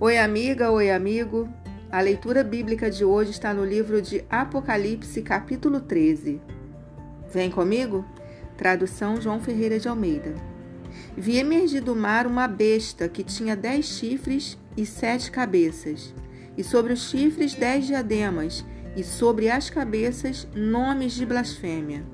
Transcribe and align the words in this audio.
Oi, 0.00 0.16
amiga, 0.16 0.70
oi, 0.70 0.92
amigo. 0.92 1.48
A 1.90 2.00
leitura 2.00 2.44
bíblica 2.44 2.88
de 2.88 3.04
hoje 3.04 3.32
está 3.32 3.52
no 3.52 3.64
livro 3.64 4.00
de 4.00 4.24
Apocalipse, 4.30 5.22
capítulo 5.22 5.80
13. 5.80 6.40
Vem 7.32 7.50
comigo? 7.50 8.04
Tradução 8.56 9.20
João 9.20 9.40
Ferreira 9.40 9.76
de 9.80 9.88
Almeida. 9.88 10.36
Vi 11.16 11.38
emergir 11.38 11.80
do 11.80 11.96
mar 11.96 12.28
uma 12.28 12.46
besta 12.46 13.08
que 13.08 13.24
tinha 13.24 13.56
dez 13.56 13.86
chifres 13.86 14.56
e 14.76 14.86
sete 14.86 15.32
cabeças, 15.32 16.14
e 16.56 16.62
sobre 16.62 16.92
os 16.92 17.10
chifres 17.10 17.56
dez 17.56 17.84
diademas, 17.84 18.64
e 18.94 19.02
sobre 19.02 19.50
as 19.50 19.68
cabeças 19.68 20.46
nomes 20.54 21.12
de 21.12 21.26
blasfêmia. 21.26 22.06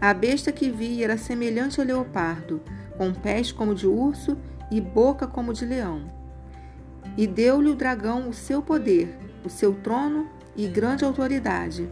A 0.00 0.14
besta 0.14 0.50
que 0.50 0.70
vi 0.70 1.04
era 1.04 1.18
semelhante 1.18 1.78
ao 1.78 1.86
leopardo, 1.86 2.62
com 2.96 3.12
pés 3.12 3.52
como 3.52 3.74
de 3.74 3.86
urso 3.86 4.38
e 4.70 4.80
boca 4.80 5.26
como 5.26 5.52
de 5.52 5.66
leão 5.66 6.16
e 7.18 7.26
deu-lhe 7.26 7.68
o 7.68 7.74
dragão 7.74 8.28
o 8.28 8.32
seu 8.32 8.62
poder, 8.62 9.18
o 9.44 9.50
seu 9.50 9.74
trono 9.74 10.28
e 10.56 10.68
grande 10.68 11.04
autoridade. 11.04 11.90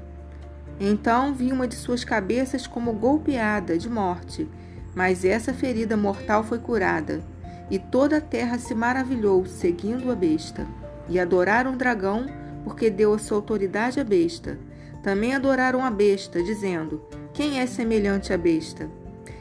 Então 0.78 1.34
vi 1.34 1.50
uma 1.50 1.66
de 1.66 1.74
suas 1.74 2.04
cabeças 2.04 2.64
como 2.64 2.92
golpeada 2.92 3.76
de 3.76 3.90
morte, 3.90 4.48
mas 4.94 5.24
essa 5.24 5.52
ferida 5.52 5.96
mortal 5.96 6.44
foi 6.44 6.60
curada, 6.60 7.24
e 7.68 7.76
toda 7.76 8.18
a 8.18 8.20
terra 8.20 8.56
se 8.56 8.72
maravilhou, 8.72 9.44
seguindo 9.46 10.12
a 10.12 10.14
besta. 10.14 10.64
E 11.08 11.18
adoraram 11.18 11.74
o 11.74 11.76
dragão, 11.76 12.26
porque 12.62 12.88
deu 12.88 13.12
a 13.12 13.18
sua 13.18 13.38
autoridade 13.38 13.98
à 13.98 14.04
besta. 14.04 14.56
Também 15.02 15.34
adoraram 15.34 15.84
a 15.84 15.90
besta, 15.90 16.40
dizendo: 16.40 17.02
Quem 17.32 17.58
é 17.58 17.66
semelhante 17.66 18.32
à 18.32 18.38
besta? 18.38 18.88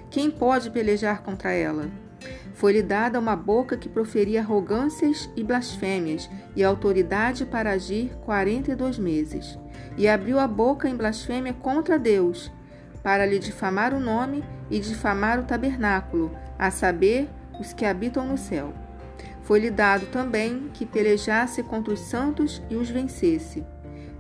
Quem 0.10 0.32
pode 0.32 0.72
pelejar 0.72 1.22
contra 1.22 1.52
ela? 1.52 1.92
Foi-lhe 2.56 2.82
dada 2.82 3.20
uma 3.20 3.36
boca 3.36 3.76
que 3.76 3.90
proferia 3.90 4.40
arrogâncias 4.40 5.30
e 5.36 5.44
blasfêmias, 5.44 6.30
e 6.56 6.64
autoridade 6.64 7.46
para 7.46 7.72
agir 7.72 8.12
quarenta 8.26 8.72
e 8.72 8.76
dois 8.76 8.98
meses. 8.98 9.60
E 9.98 10.08
abriu 10.08 10.40
a 10.40 10.48
boca 10.48 10.88
em 10.88 10.96
blasfêmia 10.96 11.54
contra 11.54 12.00
Deus, 12.00 12.52
para 13.04 13.26
lhe 13.26 13.40
difamar 13.40 13.94
o 13.94 14.00
nome 14.00 14.44
e 14.70 14.80
difamar 14.80 15.40
o 15.40 15.44
tabernáculo, 15.44 16.32
a 16.58 16.72
saber, 16.72 17.30
os 17.60 17.74
que 17.74 17.86
habitam 17.86 18.26
no 18.26 18.38
céu. 18.38 18.74
Foi-lhe 19.44 19.70
dado 19.70 20.08
também 20.08 20.70
que 20.74 20.86
pelejasse 20.86 21.62
contra 21.62 21.94
os 21.94 22.00
santos 22.00 22.62
e 22.70 22.76
os 22.76 22.90
vencesse. 22.90 23.64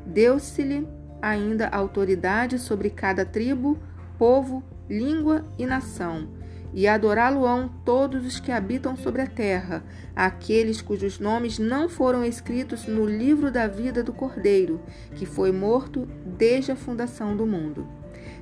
Deu-se-lhe 0.05 0.87
ainda 1.21 1.67
autoridade 1.67 2.59
sobre 2.59 2.89
cada 2.89 3.25
tribo, 3.25 3.79
povo, 4.17 4.63
língua 4.87 5.43
e 5.57 5.65
nação 5.65 6.34
e 6.73 6.87
adorá-lo-ão 6.87 7.69
todos 7.83 8.25
os 8.25 8.39
que 8.39 8.51
habitam 8.51 8.95
sobre 8.95 9.21
a 9.21 9.27
terra, 9.27 9.83
aqueles 10.15 10.81
cujos 10.81 11.19
nomes 11.19 11.59
não 11.59 11.87
foram 11.87 12.23
escritos 12.23 12.85
no 12.85 13.05
livro 13.05 13.51
da 13.51 13.67
vida 13.67 14.03
do 14.03 14.13
Cordeiro, 14.13 14.81
que 15.13 15.25
foi 15.25 15.51
morto 15.51 16.07
desde 16.25 16.71
a 16.71 16.75
fundação 16.75 17.35
do 17.35 17.45
mundo. 17.45 17.87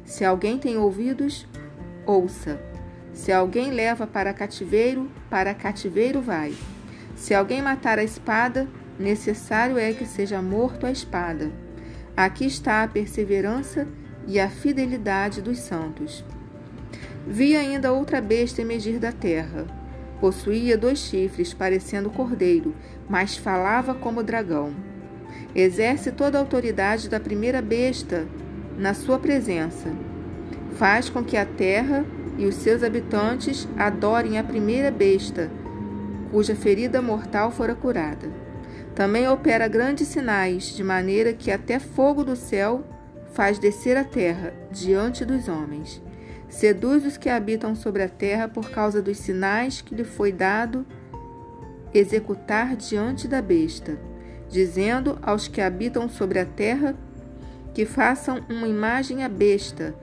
Se 0.05 0.25
alguém 0.25 0.57
tem 0.57 0.77
ouvidos, 0.77 1.47
ouça. 2.05 2.59
Se 3.13 3.31
alguém 3.31 3.71
leva 3.71 4.07
para 4.07 4.33
cativeiro, 4.33 5.09
para 5.29 5.53
cativeiro 5.53 6.21
vai. 6.21 6.53
Se 7.15 7.33
alguém 7.33 7.61
matar 7.61 7.99
a 7.99 8.03
espada, 8.03 8.67
necessário 8.99 9.77
é 9.77 9.93
que 9.93 10.05
seja 10.05 10.41
morto 10.41 10.85
a 10.85 10.91
espada. 10.91 11.51
Aqui 12.17 12.45
está 12.45 12.83
a 12.83 12.87
perseverança 12.87 13.87
e 14.27 14.39
a 14.39 14.49
fidelidade 14.49 15.41
dos 15.41 15.59
santos. 15.59 16.23
Vi 17.25 17.55
ainda 17.55 17.93
outra 17.93 18.19
besta 18.19 18.61
emergir 18.61 18.99
da 18.99 19.11
terra. 19.11 19.65
Possuía 20.19 20.77
dois 20.77 20.99
chifres, 20.99 21.53
parecendo 21.53 22.09
cordeiro, 22.09 22.75
mas 23.09 23.37
falava 23.37 23.93
como 23.93 24.23
dragão. 24.23 24.73
Exerce 25.55 26.11
toda 26.11 26.37
a 26.37 26.41
autoridade 26.41 27.09
da 27.09 27.19
primeira 27.19 27.61
besta 27.61 28.27
na 28.77 28.93
sua 28.93 29.19
presença. 29.19 29.89
Faz 30.75 31.09
com 31.09 31.23
que 31.23 31.37
a 31.37 31.45
terra 31.45 32.05
e 32.37 32.45
os 32.45 32.55
seus 32.55 32.83
habitantes 32.83 33.67
adorem 33.77 34.37
a 34.37 34.43
primeira 34.43 34.91
besta, 34.91 35.49
cuja 36.31 36.55
ferida 36.55 37.01
mortal 37.01 37.51
fora 37.51 37.75
curada. 37.75 38.29
Também 38.95 39.27
opera 39.27 39.67
grandes 39.67 40.07
sinais, 40.07 40.75
de 40.75 40.83
maneira 40.83 41.33
que 41.33 41.51
até 41.51 41.79
fogo 41.79 42.23
do 42.23 42.35
céu 42.35 42.83
faz 43.33 43.57
descer 43.59 43.97
a 43.97 44.03
terra 44.03 44.53
diante 44.71 45.25
dos 45.25 45.47
homens. 45.47 46.01
Seduz 46.53 47.03
os 47.03 47.17
que 47.17 47.29
habitam 47.29 47.75
sobre 47.75 48.03
a 48.03 48.07
terra 48.07 48.47
por 48.47 48.69
causa 48.69 49.01
dos 49.01 49.17
sinais 49.17 49.81
que 49.81 49.95
lhe 49.95 50.03
foi 50.03 50.31
dado 50.31 50.85
executar 51.91 52.75
diante 52.75 53.27
da 53.27 53.41
besta, 53.41 53.97
dizendo 54.49 55.17
aos 55.23 55.47
que 55.47 55.59
habitam 55.59 56.07
sobre 56.07 56.37
a 56.37 56.45
terra 56.45 56.95
que 57.73 57.87
façam 57.87 58.45
uma 58.47 58.67
imagem 58.67 59.23
à 59.23 59.27
besta, 59.27 59.95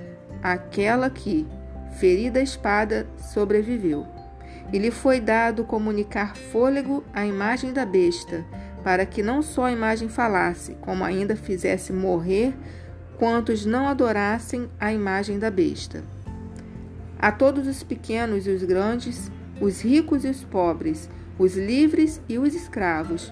aquela 0.42 1.08
que, 1.08 1.46
ferida 2.00 2.40
a 2.40 2.42
espada, 2.42 3.06
sobreviveu. 3.32 4.04
E 4.72 4.78
lhe 4.78 4.90
foi 4.90 5.20
dado 5.20 5.62
comunicar 5.62 6.36
fôlego 6.36 7.04
à 7.12 7.24
imagem 7.24 7.72
da 7.72 7.86
besta, 7.86 8.44
para 8.82 9.06
que 9.06 9.22
não 9.22 9.40
só 9.40 9.66
a 9.66 9.72
imagem 9.72 10.08
falasse, 10.08 10.74
como 10.80 11.04
ainda 11.04 11.36
fizesse 11.36 11.92
morrer 11.92 12.52
quantos 13.16 13.64
não 13.64 13.86
adorassem 13.86 14.68
a 14.80 14.92
imagem 14.92 15.38
da 15.38 15.48
besta. 15.48 16.02
A 17.20 17.30
todos 17.30 17.66
os 17.66 17.82
pequenos 17.82 18.46
e 18.46 18.50
os 18.50 18.64
grandes, 18.64 19.30
os 19.60 19.82
ricos 19.82 20.24
e 20.24 20.28
os 20.28 20.42
pobres, 20.42 21.10
os 21.38 21.54
livres 21.54 22.18
e 22.26 22.38
os 22.38 22.54
escravos, 22.54 23.30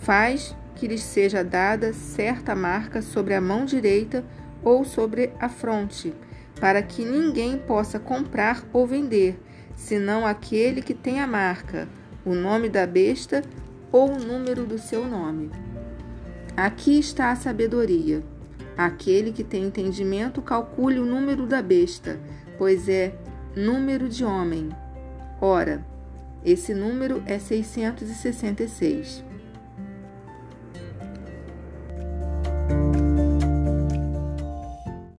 faz 0.00 0.56
que 0.74 0.88
lhes 0.88 1.04
seja 1.04 1.44
dada 1.44 1.92
certa 1.92 2.52
marca 2.56 3.00
sobre 3.00 3.34
a 3.34 3.40
mão 3.40 3.64
direita 3.64 4.24
ou 4.64 4.84
sobre 4.84 5.32
a 5.38 5.48
fronte, 5.48 6.12
para 6.60 6.82
que 6.82 7.04
ninguém 7.04 7.56
possa 7.56 8.00
comprar 8.00 8.64
ou 8.72 8.88
vender, 8.88 9.40
senão 9.76 10.26
aquele 10.26 10.82
que 10.82 10.92
tem 10.92 11.20
a 11.20 11.26
marca, 11.26 11.88
o 12.24 12.34
nome 12.34 12.68
da 12.68 12.88
besta 12.88 13.44
ou 13.92 14.10
o 14.10 14.18
número 14.18 14.66
do 14.66 14.78
seu 14.78 15.06
nome. 15.06 15.48
Aqui 16.56 16.98
está 16.98 17.30
a 17.30 17.36
sabedoria. 17.36 18.31
Aquele 18.76 19.32
que 19.32 19.44
tem 19.44 19.64
entendimento 19.64 20.40
calcule 20.40 20.98
o 20.98 21.06
número 21.06 21.46
da 21.46 21.60
besta 21.60 22.18
pois 22.62 22.88
é 22.88 23.12
número 23.56 24.08
de 24.08 24.24
homem. 24.24 24.68
Ora, 25.40 25.84
esse 26.44 26.72
número 26.72 27.20
é 27.26 27.40
666. 27.40 29.24